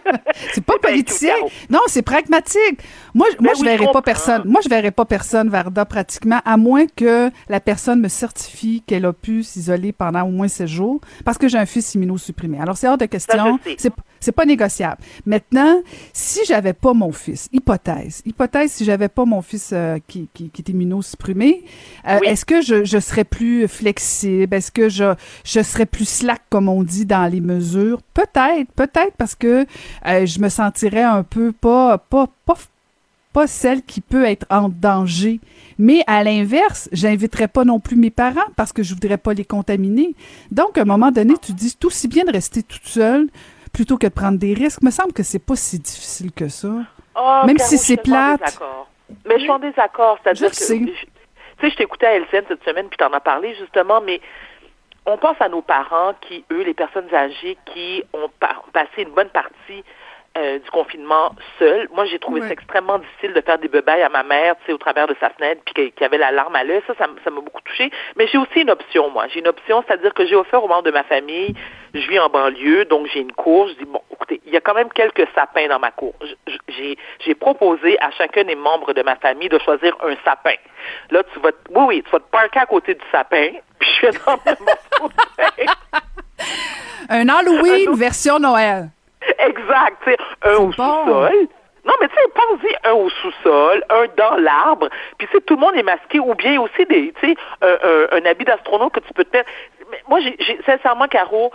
C'est 0.53 0.65
pas 0.65 0.79
politicien. 0.79 1.35
Non, 1.71 1.81
c'est 1.87 2.03
pragmatique. 2.03 2.81
Moi, 3.15 3.27
je- 3.33 3.43
moi, 3.43 3.53
Ben 3.53 3.57
je 3.57 3.61
oui, 3.63 3.67
verrais 3.69 3.87
je 3.87 3.93
pas 3.93 4.03
personne. 4.03 4.43
Moi, 4.45 4.61
je 4.63 4.69
verrais 4.69 4.91
pas 4.91 5.05
personne, 5.05 5.49
Varda, 5.49 5.85
pratiquement, 5.85 6.41
à 6.45 6.57
moins 6.57 6.87
que 6.87 7.31
la 7.49 7.61
personne 7.61 8.01
me 8.01 8.09
certifie 8.09 8.83
qu'elle 8.87 9.05
a 9.07 9.13
pu 9.13 9.43
s'isoler 9.43 9.93
pendant 9.93 10.23
au 10.23 10.31
moins 10.31 10.49
16 10.49 10.69
jours, 10.69 11.01
parce 11.25 11.39
que 11.39 11.49
j'ai 11.49 11.59
un 11.59 11.67
fils 11.67 11.95
immunosupprimé. 11.95 12.61
Alors, 12.61 12.77
c'est 12.77 12.89
hors 12.89 12.99
de 12.99 13.07
question. 13.07 13.59
C'est, 13.77 13.93
c'est 14.21 14.33
pas 14.33 14.45
négociable. 14.47 14.99
Maintenant, 15.27 15.81
si 16.13 16.41
j'avais 16.47 16.73
pas 16.73 16.93
mon 16.95 17.13
fils, 17.13 17.49
hypothèse, 17.53 18.23
hypothèse, 18.27 18.73
si 18.73 18.85
j'avais 18.85 19.09
pas 19.09 19.25
mon 19.25 19.43
fils 19.43 19.71
euh, 19.73 19.99
qui, 20.07 20.29
qui, 20.35 20.51
qui 20.51 20.63
est 20.63 20.69
immunosupprimé, 20.71 21.65
euh, 22.07 22.19
Oui. 22.21 22.29
est-ce 22.29 22.45
que 22.45 22.61
je, 22.63 22.85
je 22.85 22.99
serais 22.99 23.25
plus 23.25 23.67
flexible? 23.69 24.55
Est-ce 24.55 24.71
que 24.71 24.89
je, 24.89 25.15
je 25.45 25.63
serais 25.63 25.87
plus 25.87 26.09
slack, 26.09 26.43
comme 26.51 26.69
on 26.69 26.83
dit, 26.83 27.07
dans 27.07 27.31
les 27.31 27.41
mesures? 27.41 28.01
Peut-être, 28.15 28.71
peut-être 28.75 29.15
parce 29.17 29.35
que 29.35 29.67
euh, 30.07 30.27
je 30.27 30.41
me 30.41 30.49
sentirais 30.49 31.03
un 31.03 31.23
peu 31.23 31.53
pas, 31.53 31.99
pas, 31.99 32.27
pas, 32.45 32.57
pas 33.33 33.47
celle 33.47 33.83
qui 33.83 34.01
peut 34.01 34.25
être 34.25 34.47
en 34.51 34.69
danger. 34.69 35.41
Mais 35.79 36.03
à 36.09 36.25
l'inverse, 36.25 36.89
j'inviterais 36.91 37.47
pas 37.47 37.65
non 37.65 37.79
plus 37.79 37.95
mes 37.97 38.11
parents 38.11 38.41
parce 38.57 38.73
que 38.73 38.83
je 38.83 38.95
voudrais 38.95 39.19
pas 39.19 39.33
les 39.33 39.45
contaminer. 39.45 40.15
Donc, 40.51 40.77
à 40.77 40.83
un 40.83 40.85
moment 40.85 41.13
donné, 41.13 41.35
tu 41.41 41.53
dis 41.53 41.77
tout 41.79 41.87
aussi 41.87 42.09
bien 42.09 42.25
de 42.25 42.33
rester 42.33 42.63
toute 42.65 42.87
seule 42.87 43.29
plutôt 43.79 43.97
que 43.97 44.09
de 44.09 44.13
prendre 44.13 44.39
des 44.39 44.55
risques. 44.55 44.83
me 44.83 44.91
semble 44.91 45.13
que 45.13 45.23
c'est 45.23 45.39
pas 45.39 45.55
si 45.55 45.79
difficile 45.79 46.33
que 46.33 46.49
ça. 46.49 46.69
Oh, 47.15 47.41
Même 47.47 47.57
Caro, 47.57 47.69
si 47.71 47.79
c'est 47.79 47.97
plate. 47.97 48.59
Mais 49.25 49.37
je 49.37 49.43
suis 49.43 49.51
en 49.51 49.61
désaccord. 49.61 50.19
C'est-à-dire 50.23 50.49
Je 50.49 50.51
que. 50.51 50.57
sais. 50.57 50.79
Tu 50.81 50.97
sais, 51.61 51.71
je 51.71 51.77
t'écoutais 51.77 52.07
à 52.07 52.15
LCN 52.19 52.43
cette 52.49 52.65
semaine, 52.65 52.89
puis 52.89 52.97
t'en 52.97 53.13
as 53.13 53.21
parlé 53.21 53.55
justement, 53.55 54.01
mais 54.01 54.21
on 55.07 55.17
pense 55.17 55.37
à 55.41 55.49
nos 55.49 55.63
parents 55.63 56.13
qui, 56.21 56.45
eux, 56.53 56.63
les 56.63 56.75
personnes 56.75 57.09
âgées, 57.15 57.57
qui 57.73 58.03
ont 58.13 58.29
pa- 58.41 58.63
passé 58.73 59.03
une 59.03 59.11
bonne 59.11 59.29
partie 59.31 59.85
euh, 60.39 60.59
du 60.59 60.71
confinement 60.71 61.33
seuls. 61.59 61.89
Moi, 61.93 62.05
j'ai 62.07 62.19
trouvé 62.19 62.41
Ouais. 62.41 62.47
ça 62.47 62.53
extrêmement 62.53 62.99
difficile 62.99 63.33
de 63.35 63.41
faire 63.41 63.59
des 63.59 63.69
bebailles 63.69 64.03
à 64.03 64.09
ma 64.09 64.23
mère, 64.23 64.55
tu 64.61 64.67
sais, 64.67 64.73
au 64.73 64.79
travers 64.79 65.07
de 65.07 65.17
sa 65.21 65.31
fenêtre, 65.31 65.61
puis 65.65 65.75
qu'il 65.93 66.01
y 66.01 66.05
avait 66.05 66.19
la 66.19 66.31
larme 66.31 66.55
à 66.57 66.65
l'œil. 66.65 66.81
Ça, 66.87 66.95
ça 66.97 67.07
m'a 67.31 67.41
beaucoup 67.41 67.61
touchée. 67.63 67.91
Mais 68.17 68.27
j'ai 68.29 68.39
aussi 68.39 68.61
une 68.61 68.71
option, 68.71 69.11
moi. 69.11 69.27
J'ai 69.29 69.41
une 69.41 69.49
option, 69.49 69.85
c'est-à-dire 69.87 70.15
que 70.15 70.25
j'ai 70.27 70.37
offert 70.37 70.63
aux 70.63 70.69
membres 70.69 70.83
de 70.85 70.91
ma 70.91 71.05
famille, 71.05 71.55
je 71.95 72.07
vis 72.09 72.19
en 72.19 72.29
banlieue, 72.29 72.85
donc 72.85 73.07
j'ai 73.13 73.21
une 73.21 73.33
cour. 73.33 73.69
Je 73.69 73.75
dis, 73.75 73.85
bon, 73.85 74.01
écoutez, 74.13 74.41
il 74.47 74.53
y 74.53 74.57
a 74.57 74.61
quand 74.61 74.75
même 74.75 74.91
quelques 74.91 75.27
sapins 75.35 75.69
dans 75.69 75.79
ma 75.79 75.91
cour. 75.91 76.15
J'ai 77.21 77.35
proposé 77.35 77.99
à 78.01 78.11
chacun 78.13 78.45
des 78.45 78.55
membres 78.55 78.93
de 78.93 79.03
ma 79.03 79.17
famille 79.17 79.49
de 79.49 79.59
choisir 79.59 79.97
un 80.03 80.15
sapin. 80.25 80.55
Là, 81.11 81.23
tu 81.33 81.41
vas, 81.41 81.53
te- 81.53 81.57
oui, 81.71 81.85
oui, 81.89 82.03
tu 82.05 82.11
vas 82.11 82.21
te 82.21 82.31
parker 82.31 82.61
à 82.61 82.67
côté 82.67 82.95
du 82.95 83.05
sapin, 83.11 83.49
puis 83.79 83.91
je 84.03 84.07
dormir 84.25 84.57
mon 85.01 85.09
sapin. 85.37 85.73
Un 87.09 87.29
Halloween 87.29 87.95
version 87.95 88.39
Noël. 88.39 88.89
Un 90.49 90.57
au 90.57 90.67
bon. 90.67 90.73
sous-sol. 90.73 91.49
Non, 91.85 91.95
mais 92.01 92.09
tu 92.09 92.15
sais, 92.17 92.29
pense-y, 92.35 92.77
un 92.85 92.93
au 92.93 93.09
sous-sol, 93.09 93.83
un 93.89 94.05
dans 94.17 94.37
l'arbre, 94.37 94.89
puis 95.17 95.27
tu 95.29 95.33
sais, 95.37 95.41
tout 95.43 95.55
le 95.55 95.61
monde 95.61 95.75
est 95.77 95.83
masqué, 95.83 96.19
ou 96.19 96.35
bien 96.35 96.61
aussi 96.61 96.85
des, 96.87 97.13
tu 97.21 97.29
sais, 97.31 97.37
un, 97.63 97.79
un- 97.83 98.19
un 98.19 98.25
habit 98.27 98.45
d'astronaute 98.45 98.93
que 98.93 99.01
tu 99.01 99.13
peux 99.15 99.25
te 99.25 99.35
mettre. 99.37 99.49
Mais 99.91 100.03
moi, 100.09 100.21
j'ai, 100.21 100.37
j'ai- 100.39 100.61
sincèrement, 100.67 101.09
Caro, 101.09 101.51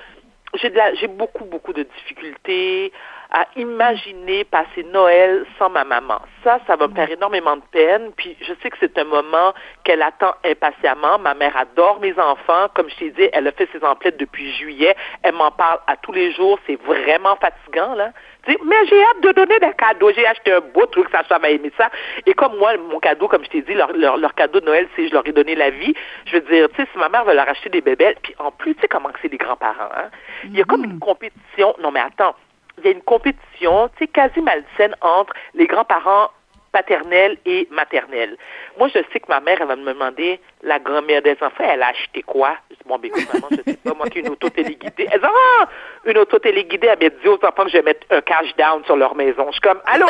j'ai 0.56 0.70
de 0.72 0.78
la, 0.78 0.94
j'ai 0.96 1.08
beaucoup, 1.08 1.46
beaucoup 1.46 1.74
de 1.74 1.84
difficultés 1.84 2.92
à 3.32 3.46
imaginer 3.56 4.44
passer 4.44 4.84
Noël 4.92 5.46
sans 5.58 5.70
ma 5.70 5.84
maman. 5.84 6.20
Ça, 6.44 6.60
ça 6.68 6.76
va 6.76 6.88
me 6.88 6.94
faire 6.94 7.10
énormément 7.10 7.56
de 7.56 7.64
peine. 7.72 8.12
Puis 8.16 8.38
je 8.42 8.54
sais 8.62 8.70
que 8.70 8.78
c'est 8.80 8.96
un 9.00 9.06
moment 9.06 9.54
qu'elle 9.84 10.04
attend 10.04 10.36
impatiemment. 10.46 11.18
Ma 11.18 11.34
mère 11.34 11.58
adore 11.58 12.00
mes 12.00 12.14
enfants. 12.20 12.68
Comme 12.76 12.90
je 12.92 12.96
t'ai 12.98 13.10
dit, 13.10 13.30
elle 13.34 13.48
a 13.48 13.52
fait 13.52 13.68
ses 13.72 13.84
emplettes 13.84 14.18
depuis 14.18 14.52
juillet. 14.54 14.96
Elle 15.24 15.34
m'en 15.34 15.50
parle 15.50 15.80
à 15.88 15.98
tous 15.98 16.12
les 16.12 16.32
jours. 16.34 16.60
C'est 16.68 16.80
vraiment 16.84 17.36
fatigant, 17.38 17.96
là. 17.96 18.12
Mais 18.48 18.86
j'ai 18.88 19.02
hâte 19.02 19.22
de 19.22 19.32
donner 19.32 19.60
des 19.60 19.72
cadeaux. 19.74 20.12
J'ai 20.14 20.26
acheté 20.28 20.52
un 20.52 20.60
beau 20.60 20.86
truc, 20.88 21.08
ça, 21.12 21.24
ça 21.30 21.40
m'a 21.40 21.50
aimé 21.50 21.72
ça. 21.78 21.90
Et 22.26 22.34
comme 22.34 22.58
moi, 22.58 22.76
mon 22.78 23.00
cadeau, 23.00 23.28
comme 23.28 23.44
je 23.46 23.50
t'ai 23.50 23.62
dit, 23.62 23.74
leur, 23.74 23.94
leur, 23.94 24.18
leur 24.18 24.36
cadeau 24.36 24.60
de 24.60 24.66
Noël, 24.66 24.88
c'est 24.96 25.08
je 25.08 25.14
leur 25.14 25.26
ai 25.26 25.32
donné 25.32 25.56
la 25.56 25.70
vie. 25.70 25.94
Je 26.26 26.34
veux 26.34 26.42
dire, 26.42 26.68
tu 26.70 26.76
sais, 26.76 26.88
si 26.92 26.98
ma 26.98 27.08
mère 27.10 27.24
veut 27.24 27.34
leur 27.34 27.48
acheter 27.48 27.70
des 27.70 27.82
bébelles, 27.82 28.16
puis 28.22 28.36
en 28.40 28.52
plus, 28.52 28.76
tu 28.76 28.82
sais 28.82 28.88
comment 28.88 29.10
que 29.10 29.20
c'est 29.22 29.32
les 29.32 29.38
grands-parents, 29.38 29.90
hein? 29.96 30.10
Il 30.46 30.58
y 30.58 30.62
a 30.62 30.66
comme 30.66 30.84
une 30.84 31.00
compétition. 31.00 31.74
Non, 31.82 31.92
mais 31.92 32.02
attends. 32.02 32.36
Il 32.80 32.86
y 32.86 32.88
a 32.88 32.92
une 32.92 33.02
compétition, 33.04 33.90
tu 33.98 34.00
sais, 34.00 34.08
quasi 34.08 34.42
malsaine 34.42 34.96
entre 35.02 35.34
les 35.54 35.68
grands-parents 35.68 36.30
paternels 36.74 37.38
et 37.46 37.68
maternels. 37.72 38.36
Moi, 38.78 38.90
je 38.90 39.00
sais 39.14 39.20
que 39.20 39.30
ma 39.30 39.40
mère, 39.40 39.60
elle 39.62 39.68
va 39.68 39.76
me 39.78 39.94
demander, 39.94 40.42
la 40.64 40.80
grand-mère 40.80 41.22
des 41.22 41.38
enfants, 41.40 41.64
elle 41.64 41.84
a 41.84 41.90
acheté 41.90 42.24
quoi? 42.24 42.58
Je 42.72 42.76
dis, 42.76 42.82
bon, 42.86 42.98
ben, 42.98 43.08
écoute, 43.08 43.34
maman, 43.34 43.48
je 43.52 43.72
sais 43.72 43.78
pas, 43.78 43.94
moi, 43.94 44.10
qui 44.10 44.20
une 44.20 44.30
auto 44.30 44.50
téléguidée. 44.50 45.08
Elle 45.12 45.22
dit, 45.22 45.28
ah, 45.28 45.70
une 46.06 46.18
auto 46.18 46.40
téléguidée, 46.40 46.88
elle 46.88 47.00
m'a 47.02 47.10
dit 47.22 47.28
aux 47.28 47.40
enfants 47.46 47.64
que 47.64 47.70
je 47.70 47.78
vais 47.78 47.84
mettre 47.84 48.06
un 48.10 48.22
cash 48.22 48.54
down 48.58 48.84
sur 48.86 48.98
leur 48.98 49.16
maison. 49.16 49.46
Je 49.48 49.52
suis 49.54 49.62
comme, 49.62 49.80
allô? 49.86 50.08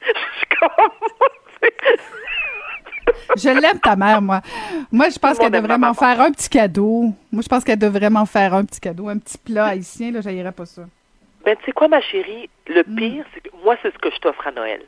je 0.00 0.38
suis 0.38 0.46
comme, 0.60 0.90
Je 3.36 3.48
l'aime, 3.48 3.80
ta 3.80 3.96
mère, 3.96 4.22
moi. 4.22 4.40
Moi, 4.92 5.08
je 5.08 5.18
pense 5.18 5.36
qu'elle 5.36 5.50
devrait 5.50 5.78
m'en 5.78 5.94
faire 5.94 6.20
un 6.20 6.30
petit 6.30 6.48
cadeau. 6.48 7.12
Moi, 7.32 7.42
je 7.42 7.48
pense 7.48 7.64
qu'elle 7.64 7.78
devrait 7.78 8.10
m'en 8.10 8.26
faire 8.26 8.54
un 8.54 8.64
petit 8.64 8.80
cadeau. 8.80 9.08
Un 9.08 9.18
petit 9.18 9.38
plat 9.38 9.66
haïtien, 9.66 10.12
là, 10.12 10.20
j'aillerais 10.20 10.52
pas 10.52 10.66
ça. 10.66 10.82
Ben, 11.44 11.56
tu 11.56 11.64
sais 11.64 11.72
quoi, 11.72 11.88
ma 11.88 12.00
chérie? 12.00 12.48
Le 12.68 12.82
pire, 12.82 13.24
c'est 13.34 13.40
que 13.40 13.48
moi, 13.64 13.76
c'est 13.82 13.92
ce 13.92 13.98
que 13.98 14.10
je 14.10 14.18
t'offre 14.18 14.46
à 14.46 14.52
Noël. 14.52 14.82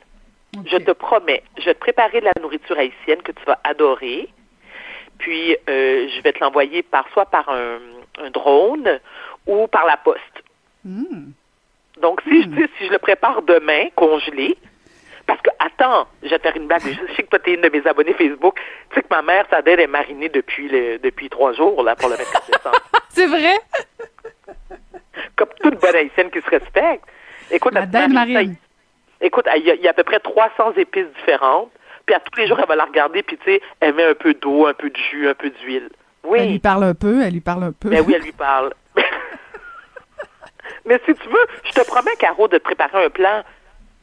Je 0.65 0.77
te 0.77 0.91
promets, 0.91 1.43
je 1.57 1.65
vais 1.65 1.73
te 1.73 1.79
préparer 1.79 2.21
de 2.21 2.25
la 2.25 2.33
nourriture 2.41 2.77
haïtienne 2.77 3.21
que 3.21 3.33
tu 3.33 3.43
vas 3.45 3.59
adorer. 3.65 4.29
Puis, 5.17 5.57
euh, 5.69 6.07
je 6.07 6.21
vais 6.21 6.31
te 6.31 6.39
l'envoyer 6.39 6.81
par 6.81 7.05
soit 7.11 7.25
par 7.25 7.49
un, 7.49 7.79
un 8.19 8.29
drone 8.29 8.99
ou 9.47 9.67
par 9.67 9.85
la 9.85 9.97
poste. 9.97 10.21
Hmm. 10.85 11.31
Donc, 12.01 12.21
si, 12.21 12.43
je, 12.43 12.49
sais, 12.55 12.69
si 12.77 12.87
je 12.87 12.91
le 12.91 12.99
prépare 12.99 13.41
demain, 13.41 13.87
congelé, 13.95 14.57
parce 15.25 15.41
que, 15.41 15.49
attends, 15.59 16.07
je 16.23 16.29
vais 16.29 16.37
te 16.37 16.43
faire 16.43 16.55
une 16.55 16.67
blague. 16.67 16.81
Je 16.83 17.15
sais 17.15 17.23
que 17.23 17.29
toi, 17.29 17.39
t'es 17.39 17.53
une 17.53 17.61
de 17.61 17.69
mes 17.69 17.85
abonnés 17.87 18.13
Facebook. 18.13 18.59
Tu 18.89 18.95
sais 18.95 19.01
que 19.01 19.07
ma 19.09 19.21
mère, 19.21 19.45
sa 19.49 19.61
dette 19.61 19.79
est 19.79 19.87
marinée 19.87 20.29
depuis, 20.29 20.67
le, 20.67 20.99
depuis 20.99 21.29
trois 21.29 21.53
jours, 21.53 21.83
là, 21.83 21.95
pour 21.95 22.09
le 22.09 22.15
24 22.15 22.47
décembre. 22.47 22.79
C'est 23.09 23.27
vrai? 23.27 23.57
Toute 25.69 25.81
bonne 25.81 25.95
haïtienne 25.95 26.29
qui 26.29 26.41
se 26.41 26.49
respecte. 26.49 27.03
Écoute, 27.51 27.73
La 27.73 27.85
marine. 28.07 28.55
Écoute, 29.21 29.47
il 29.55 29.65
y, 29.65 29.71
a, 29.71 29.75
il 29.75 29.81
y 29.81 29.87
a 29.87 29.91
à 29.91 29.93
peu 29.93 30.03
près 30.03 30.19
300 30.19 30.73
épices 30.77 31.07
différentes. 31.19 31.71
Puis 32.05 32.15
à 32.15 32.19
tous 32.19 32.39
les 32.39 32.47
jours, 32.47 32.59
elle 32.59 32.67
va 32.67 32.75
la 32.75 32.85
regarder, 32.85 33.23
puis 33.23 33.37
tu 33.37 33.45
sais, 33.45 33.61
elle 33.79 33.95
met 33.95 34.03
un 34.03 34.13
peu 34.13 34.33
d'eau, 34.35 34.67
un 34.67 34.73
peu 34.73 34.89
de 34.89 34.97
jus, 35.09 35.27
un 35.27 35.33
peu 35.33 35.49
d'huile. 35.49 35.89
Oui. 36.23 36.39
Elle 36.39 36.51
lui 36.51 36.59
parle 36.59 36.83
un 36.83 36.93
peu, 36.93 37.23
elle 37.23 37.33
lui 37.33 37.41
parle 37.41 37.63
un 37.63 37.71
peu. 37.71 37.89
Ben 37.89 38.03
oui, 38.05 38.13
elle 38.15 38.21
lui 38.21 38.31
parle. 38.31 38.73
Mais 40.85 40.99
si 41.05 41.15
tu 41.15 41.27
veux, 41.27 41.45
je 41.63 41.71
te 41.71 41.85
promets, 41.87 42.15
Caro, 42.19 42.47
de 42.47 42.57
te 42.57 42.63
préparer 42.63 43.05
un 43.05 43.09
plan. 43.09 43.43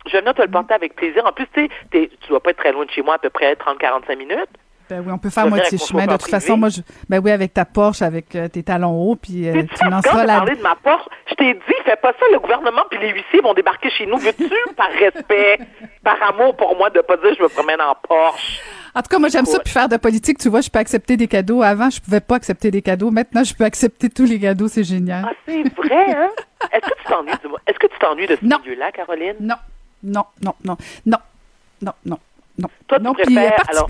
Je 0.06 0.16
note 0.18 0.36
te 0.36 0.42
le 0.42 0.50
porter 0.50 0.74
avec 0.74 0.96
plaisir. 0.96 1.24
En 1.24 1.32
plus, 1.32 1.46
tu 1.54 1.68
sais, 1.92 2.10
tu 2.20 2.28
dois 2.28 2.40
pas 2.42 2.50
être 2.50 2.58
très 2.58 2.72
loin 2.72 2.84
de 2.84 2.90
chez 2.90 3.02
moi, 3.02 3.14
à 3.14 3.18
peu 3.18 3.30
près 3.30 3.54
30-45 3.54 4.16
minutes. 4.16 4.50
Ben 4.92 5.02
oui, 5.06 5.12
on 5.12 5.18
peut 5.18 5.30
faire 5.30 5.48
moitié 5.48 5.78
chemin. 5.78 6.06
De 6.06 6.12
toute 6.12 6.28
façon, 6.28 6.58
moi, 6.58 6.68
je, 6.68 6.82
ben 7.08 7.18
oui, 7.24 7.30
avec 7.30 7.54
ta 7.54 7.64
Porsche, 7.64 8.02
avec 8.02 8.36
euh, 8.36 8.48
tes 8.48 8.62
talons 8.62 8.92
hauts, 8.92 9.16
puis 9.16 9.48
euh, 9.48 9.62
tu 9.62 9.88
lanceras 9.88 10.22
de 10.22 10.26
la. 10.26 10.36
parler 10.36 10.56
de 10.56 10.62
ma 10.62 10.76
porte. 10.76 11.08
Je 11.30 11.34
t'ai 11.34 11.54
dit, 11.54 11.60
fais 11.84 11.96
pas 11.96 12.12
ça, 12.12 12.26
le 12.30 12.38
gouvernement 12.38 12.82
puis 12.90 12.98
les 13.00 13.08
huissiers 13.08 13.40
vont 13.42 13.54
débarquer 13.54 13.88
chez 13.88 14.04
nous. 14.04 14.18
Veux-tu, 14.18 14.50
par 14.76 14.90
respect, 14.90 15.60
par 16.04 16.22
amour 16.28 16.54
pour 16.56 16.76
moi, 16.76 16.90
de 16.90 17.00
pas 17.00 17.16
dire 17.16 17.34
je 17.38 17.42
me 17.42 17.48
promène 17.48 17.80
en 17.80 17.94
Porsche? 18.06 18.60
En 18.94 19.00
tout 19.00 19.08
cas, 19.08 19.18
moi, 19.18 19.30
j'aime 19.30 19.46
ça, 19.46 19.58
puis 19.60 19.72
faire 19.72 19.88
de 19.88 19.96
politique. 19.96 20.36
Tu 20.36 20.50
vois, 20.50 20.60
je 20.60 20.68
peux 20.68 20.78
accepter 20.78 21.16
des 21.16 21.26
cadeaux. 21.26 21.62
Avant, 21.62 21.88
je 21.88 21.98
pouvais 22.02 22.20
pas 22.20 22.34
accepter 22.34 22.70
des 22.70 22.82
cadeaux. 22.82 23.10
Maintenant, 23.10 23.42
je 23.44 23.54
peux 23.54 23.64
accepter 23.64 24.10
tous 24.10 24.26
les 24.26 24.38
cadeaux. 24.38 24.68
C'est 24.68 24.84
génial. 24.84 25.24
Ah, 25.26 25.32
c'est 25.46 25.62
vrai, 25.74 26.14
hein? 26.14 26.28
Est-ce 26.72 26.86
que 26.86 26.94
tu 26.98 27.04
t'ennuies 27.08 27.32
du 27.32 27.48
Est-ce 27.66 27.78
que 27.78 27.86
tu 27.86 27.98
t'ennuies 27.98 28.26
de 28.26 28.36
ce 28.36 28.44
Non. 28.44 28.58
milieu-là, 28.62 28.92
Caroline? 28.92 29.36
Non, 29.40 29.54
non, 30.02 30.24
non, 30.42 30.54
non, 30.62 30.76
non, 31.06 31.16
non, 31.80 31.92
non, 32.04 32.18
non. 32.58 32.68
Toi, 32.86 32.98
tu 32.98 33.04
non, 33.04 33.14
préfères, 33.14 33.52
euh, 33.52 33.70
alors, 33.70 33.88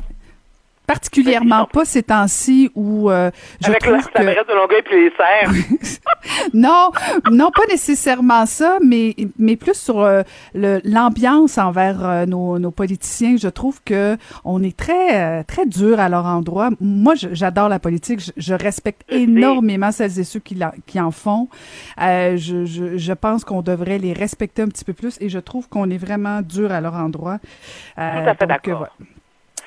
particulièrement 0.87 1.65
pas 1.67 1.85
ces 1.85 2.03
temps-ci 2.03 2.71
où 2.75 3.11
euh, 3.11 3.31
je 3.61 3.69
avec 3.69 3.81
trouve 3.83 3.97
la 4.15 4.35
que... 4.35 4.49
de 4.49 4.55
Longueuil 4.55 4.83
puis 4.85 5.05
les 5.05 5.13
serres. 5.17 5.51
Non, 6.55 6.91
non, 7.31 7.51
pas 7.51 7.65
nécessairement 7.69 8.47
ça, 8.47 8.79
mais, 8.85 9.15
mais 9.39 9.57
plus 9.57 9.75
sur 9.75 10.01
euh, 10.01 10.23
l'ambiance 10.55 11.59
envers 11.59 12.05
euh, 12.09 12.27
nos, 12.27 12.59
nos 12.59 12.71
politiciens. 12.71 13.37
Je 13.37 13.49
trouve 13.49 13.81
que 13.85 14.17
on 14.45 14.63
est 14.63 14.77
très, 14.77 15.21
euh, 15.21 15.43
très 15.43 15.67
dur 15.67 15.99
à 15.99 16.09
leur 16.09 16.27
endroit. 16.27 16.71
Moi, 16.81 17.15
j'adore 17.17 17.69
la 17.69 17.79
politique. 17.81 18.21
Je, 18.21 18.31
je 18.37 18.55
respecte 18.55 19.03
Je 19.09 19.17
sais. 19.17 19.23
énormément 19.23 19.91
celles 19.93 20.19
et 20.19 20.25
ceux 20.25 20.41
qui, 20.41 20.55
la- 20.55 20.75
qui 20.87 21.01
en 21.01 21.11
font. 21.11 21.49
Euh, 22.01 22.37
je, 22.37 22.65
je, 22.67 22.97
je 22.97 23.13
pense 23.13 23.45
qu'on 23.45 23.63
devrait 23.63 23.99
les 23.99 24.13
respecter 24.13 24.63
un 24.63 24.69
petit 24.69 24.85
peu 24.85 24.93
plus 24.93 25.17
et 25.21 25.29
je 25.29 25.39
trouve 25.39 25.69
qu'on 25.69 25.91
est 25.91 25.99
vraiment 25.99 26.41
dur 26.43 26.71
à 26.71 26.81
leur 26.81 26.95
endroit. 26.95 27.39
Tout 27.97 28.01
à 28.01 28.35
fait 28.35 28.39
donc, 28.41 28.49
d'accord. 28.49 28.79
voilà. 28.79 28.93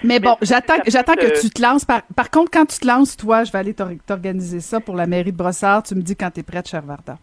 Mais 0.04 0.20
bon, 0.20 0.38
j'attends, 0.42 0.78
que 0.78 1.40
tu 1.42 1.50
te 1.50 1.62
lances. 1.62 1.86
Par, 1.86 2.02
par 2.16 2.30
contre, 2.30 2.52
quand 2.52 2.66
tu 2.66 2.80
te 2.80 2.88
lances, 2.88 3.16
toi, 3.18 3.44
je 3.44 3.52
vais 3.52 3.60
aller 3.60 3.74
t'or- 3.74 3.90
t'organiser 4.06 4.60
ça 4.60 4.80
pour 4.80 4.96
la 4.96 5.08
mairie 5.08 5.32
de 5.32 5.38
Brossard. 5.38 5.84
Tu 5.84 5.96
me 5.96 6.02
dis 6.02 6.16
quand 6.16 6.32
tu 6.32 6.42
es 6.42 6.44
prête, 6.44 6.68
cher 6.68 6.82
Varda. 6.82 7.18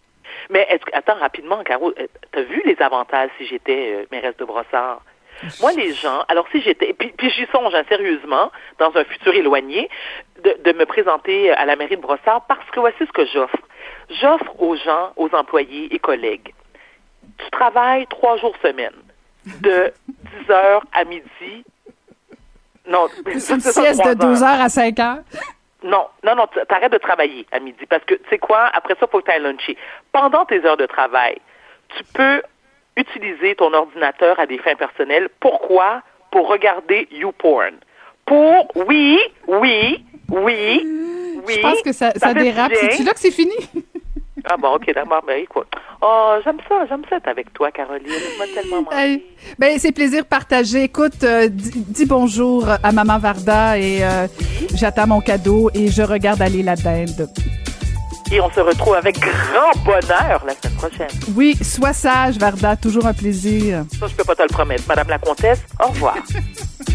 Mais 0.51 0.67
est-ce 0.71 0.85
que, 0.85 0.97
attends, 0.97 1.19
rapidement, 1.21 1.63
Caro, 1.63 1.93
euh, 1.99 2.07
t'as 2.33 2.43
vu 2.43 2.63
les 2.65 2.77
avantages 2.81 3.31
si 3.39 3.47
j'étais 3.47 3.95
euh, 3.97 4.07
mairesse 4.11 4.37
de 4.39 4.45
Brossard? 4.45 5.03
Moi, 5.61 5.73
les 5.73 5.93
gens, 5.95 6.23
alors 6.29 6.47
si 6.53 6.61
j'étais, 6.63 6.93
puis, 6.95 7.13
puis 7.17 7.29
j'y 7.31 7.47
songe 7.53 7.75
hein, 7.75 7.83
sérieusement, 7.89 8.51
dans 8.79 8.95
un 8.97 9.05
futur 9.05 9.35
éloigné, 9.35 9.89
de, 10.45 10.57
de 10.65 10.79
me 10.79 10.85
présenter 10.87 11.51
à 11.53 11.65
la 11.65 11.75
mairie 11.77 11.97
de 11.97 12.01
Brossard 12.03 12.45
parce 12.47 12.69
que 12.71 12.81
voici 12.81 12.99
ce 13.01 13.13
que 13.13 13.27
j'offre. 13.27 13.57
J'offre 14.21 14.61
aux 14.61 14.77
gens, 14.77 15.13
aux 15.17 15.29
employés 15.35 15.93
et 15.95 15.99
collègues, 15.99 16.53
tu 17.39 17.51
travailles 17.51 18.07
trois 18.09 18.37
jours 18.37 18.55
semaine, 18.63 18.95
de 19.61 19.93
10 20.47 20.51
heures 20.51 20.85
à 20.93 21.05
midi. 21.05 21.65
Non, 22.89 23.09
une 23.27 23.41
sieste 23.41 23.67
de 23.67 24.15
trois 24.15 24.15
2 24.15 24.43
heures 24.43 24.61
à 24.61 24.69
5 24.69 24.99
heures? 24.99 25.19
non, 25.85 26.07
non, 26.25 26.35
non, 26.35 26.47
t'arrêtes 26.69 26.93
de 26.93 26.99
travailler 26.99 27.47
à 27.53 27.61
midi 27.61 27.87
parce 27.87 28.05
que, 28.05 28.15
tu 28.15 28.29
sais 28.31 28.39
quoi, 28.39 28.71
après 28.73 28.95
ça, 28.95 29.07
il 29.07 29.11
faut 29.11 29.21
que 29.21 29.25
tu 29.25 29.31
ailles 29.31 29.43
luncher. 29.43 29.77
Pendant 30.13 30.45
tes 30.45 30.65
heures 30.65 30.77
de 30.77 30.87
travail, 30.87 31.39
tu 31.97 32.05
peux 32.15 32.43
utiliser 32.97 33.55
ton 33.55 33.73
ordinateur 33.73 34.39
à 34.39 34.47
des 34.47 34.59
fins 34.59 34.75
personnelles. 34.75 35.29
Pourquoi? 35.41 36.03
Pour 36.31 36.49
regarder 36.49 37.09
YouPorn. 37.11 37.77
Pour, 38.27 38.71
oui, 38.87 39.19
oui, 39.47 40.05
oui, 40.29 40.87
oui. 41.47 41.55
Je 41.55 41.61
pense 41.61 41.83
que 41.83 41.93
ça, 41.93 42.13
dérape. 42.35 42.73
C'est-tu 42.75 43.03
là 43.05 43.13
que 43.13 43.21
c'est 43.21 43.31
fini? 43.31 43.55
Ah 44.45 44.57
bon, 44.57 44.75
ok, 44.75 44.93
d'accord, 44.95 45.23
ben 45.27 45.41
écoute. 45.43 45.69
Oh, 46.01 46.35
j'aime 46.45 46.59
ça, 46.69 46.85
j'aime 46.89 47.03
ça 47.09 47.17
être 47.17 47.29
avec 47.29 47.53
toi, 47.53 47.71
Caroline. 47.71 48.09
Moi, 48.37 48.47
tellement. 48.55 48.85
Hey, 48.93 49.25
ben, 49.59 49.79
c'est 49.79 49.93
plaisir 49.93 50.25
partagé. 50.27 50.85
Écoute, 50.85 51.23
euh, 51.23 51.49
dis, 51.49 51.71
dis 51.75 52.07
bonjour 52.07 52.67
à 52.83 52.93
Maman 52.93 53.19
Varda 53.19 53.79
et 53.79 54.03
euh, 54.03 54.27
j'attends 54.75 55.07
mon 55.07 55.21
cadeau 55.21 55.71
et 55.75 55.89
je 55.89 56.03
regarde 56.03 56.43
aller 56.43 56.63
la 56.63 56.77
dinde. 56.77 57.29
Et 58.33 58.41
on 58.41 58.51
se 58.51 58.61
retrouve 58.61 58.95
avec 58.95 59.19
grand 59.19 59.85
bonheur 59.85 60.43
la 60.47 60.55
semaine 60.55 60.77
prochaine. 60.79 61.09
Oui, 61.37 61.55
sois 61.63 61.93
sage, 61.93 62.37
Varda. 62.39 62.77
Toujours 62.77 63.07
un 63.07 63.13
plaisir. 63.15 63.85
Ça, 63.99 64.07
je 64.07 64.15
peux 64.15 64.25
pas 64.25 64.35
te 64.35 64.43
le 64.43 64.49
promettre. 64.49 64.85
Madame 64.89 65.09
la 65.09 65.19
comtesse, 65.19 65.63
au 65.83 65.89
revoir. 65.89 66.17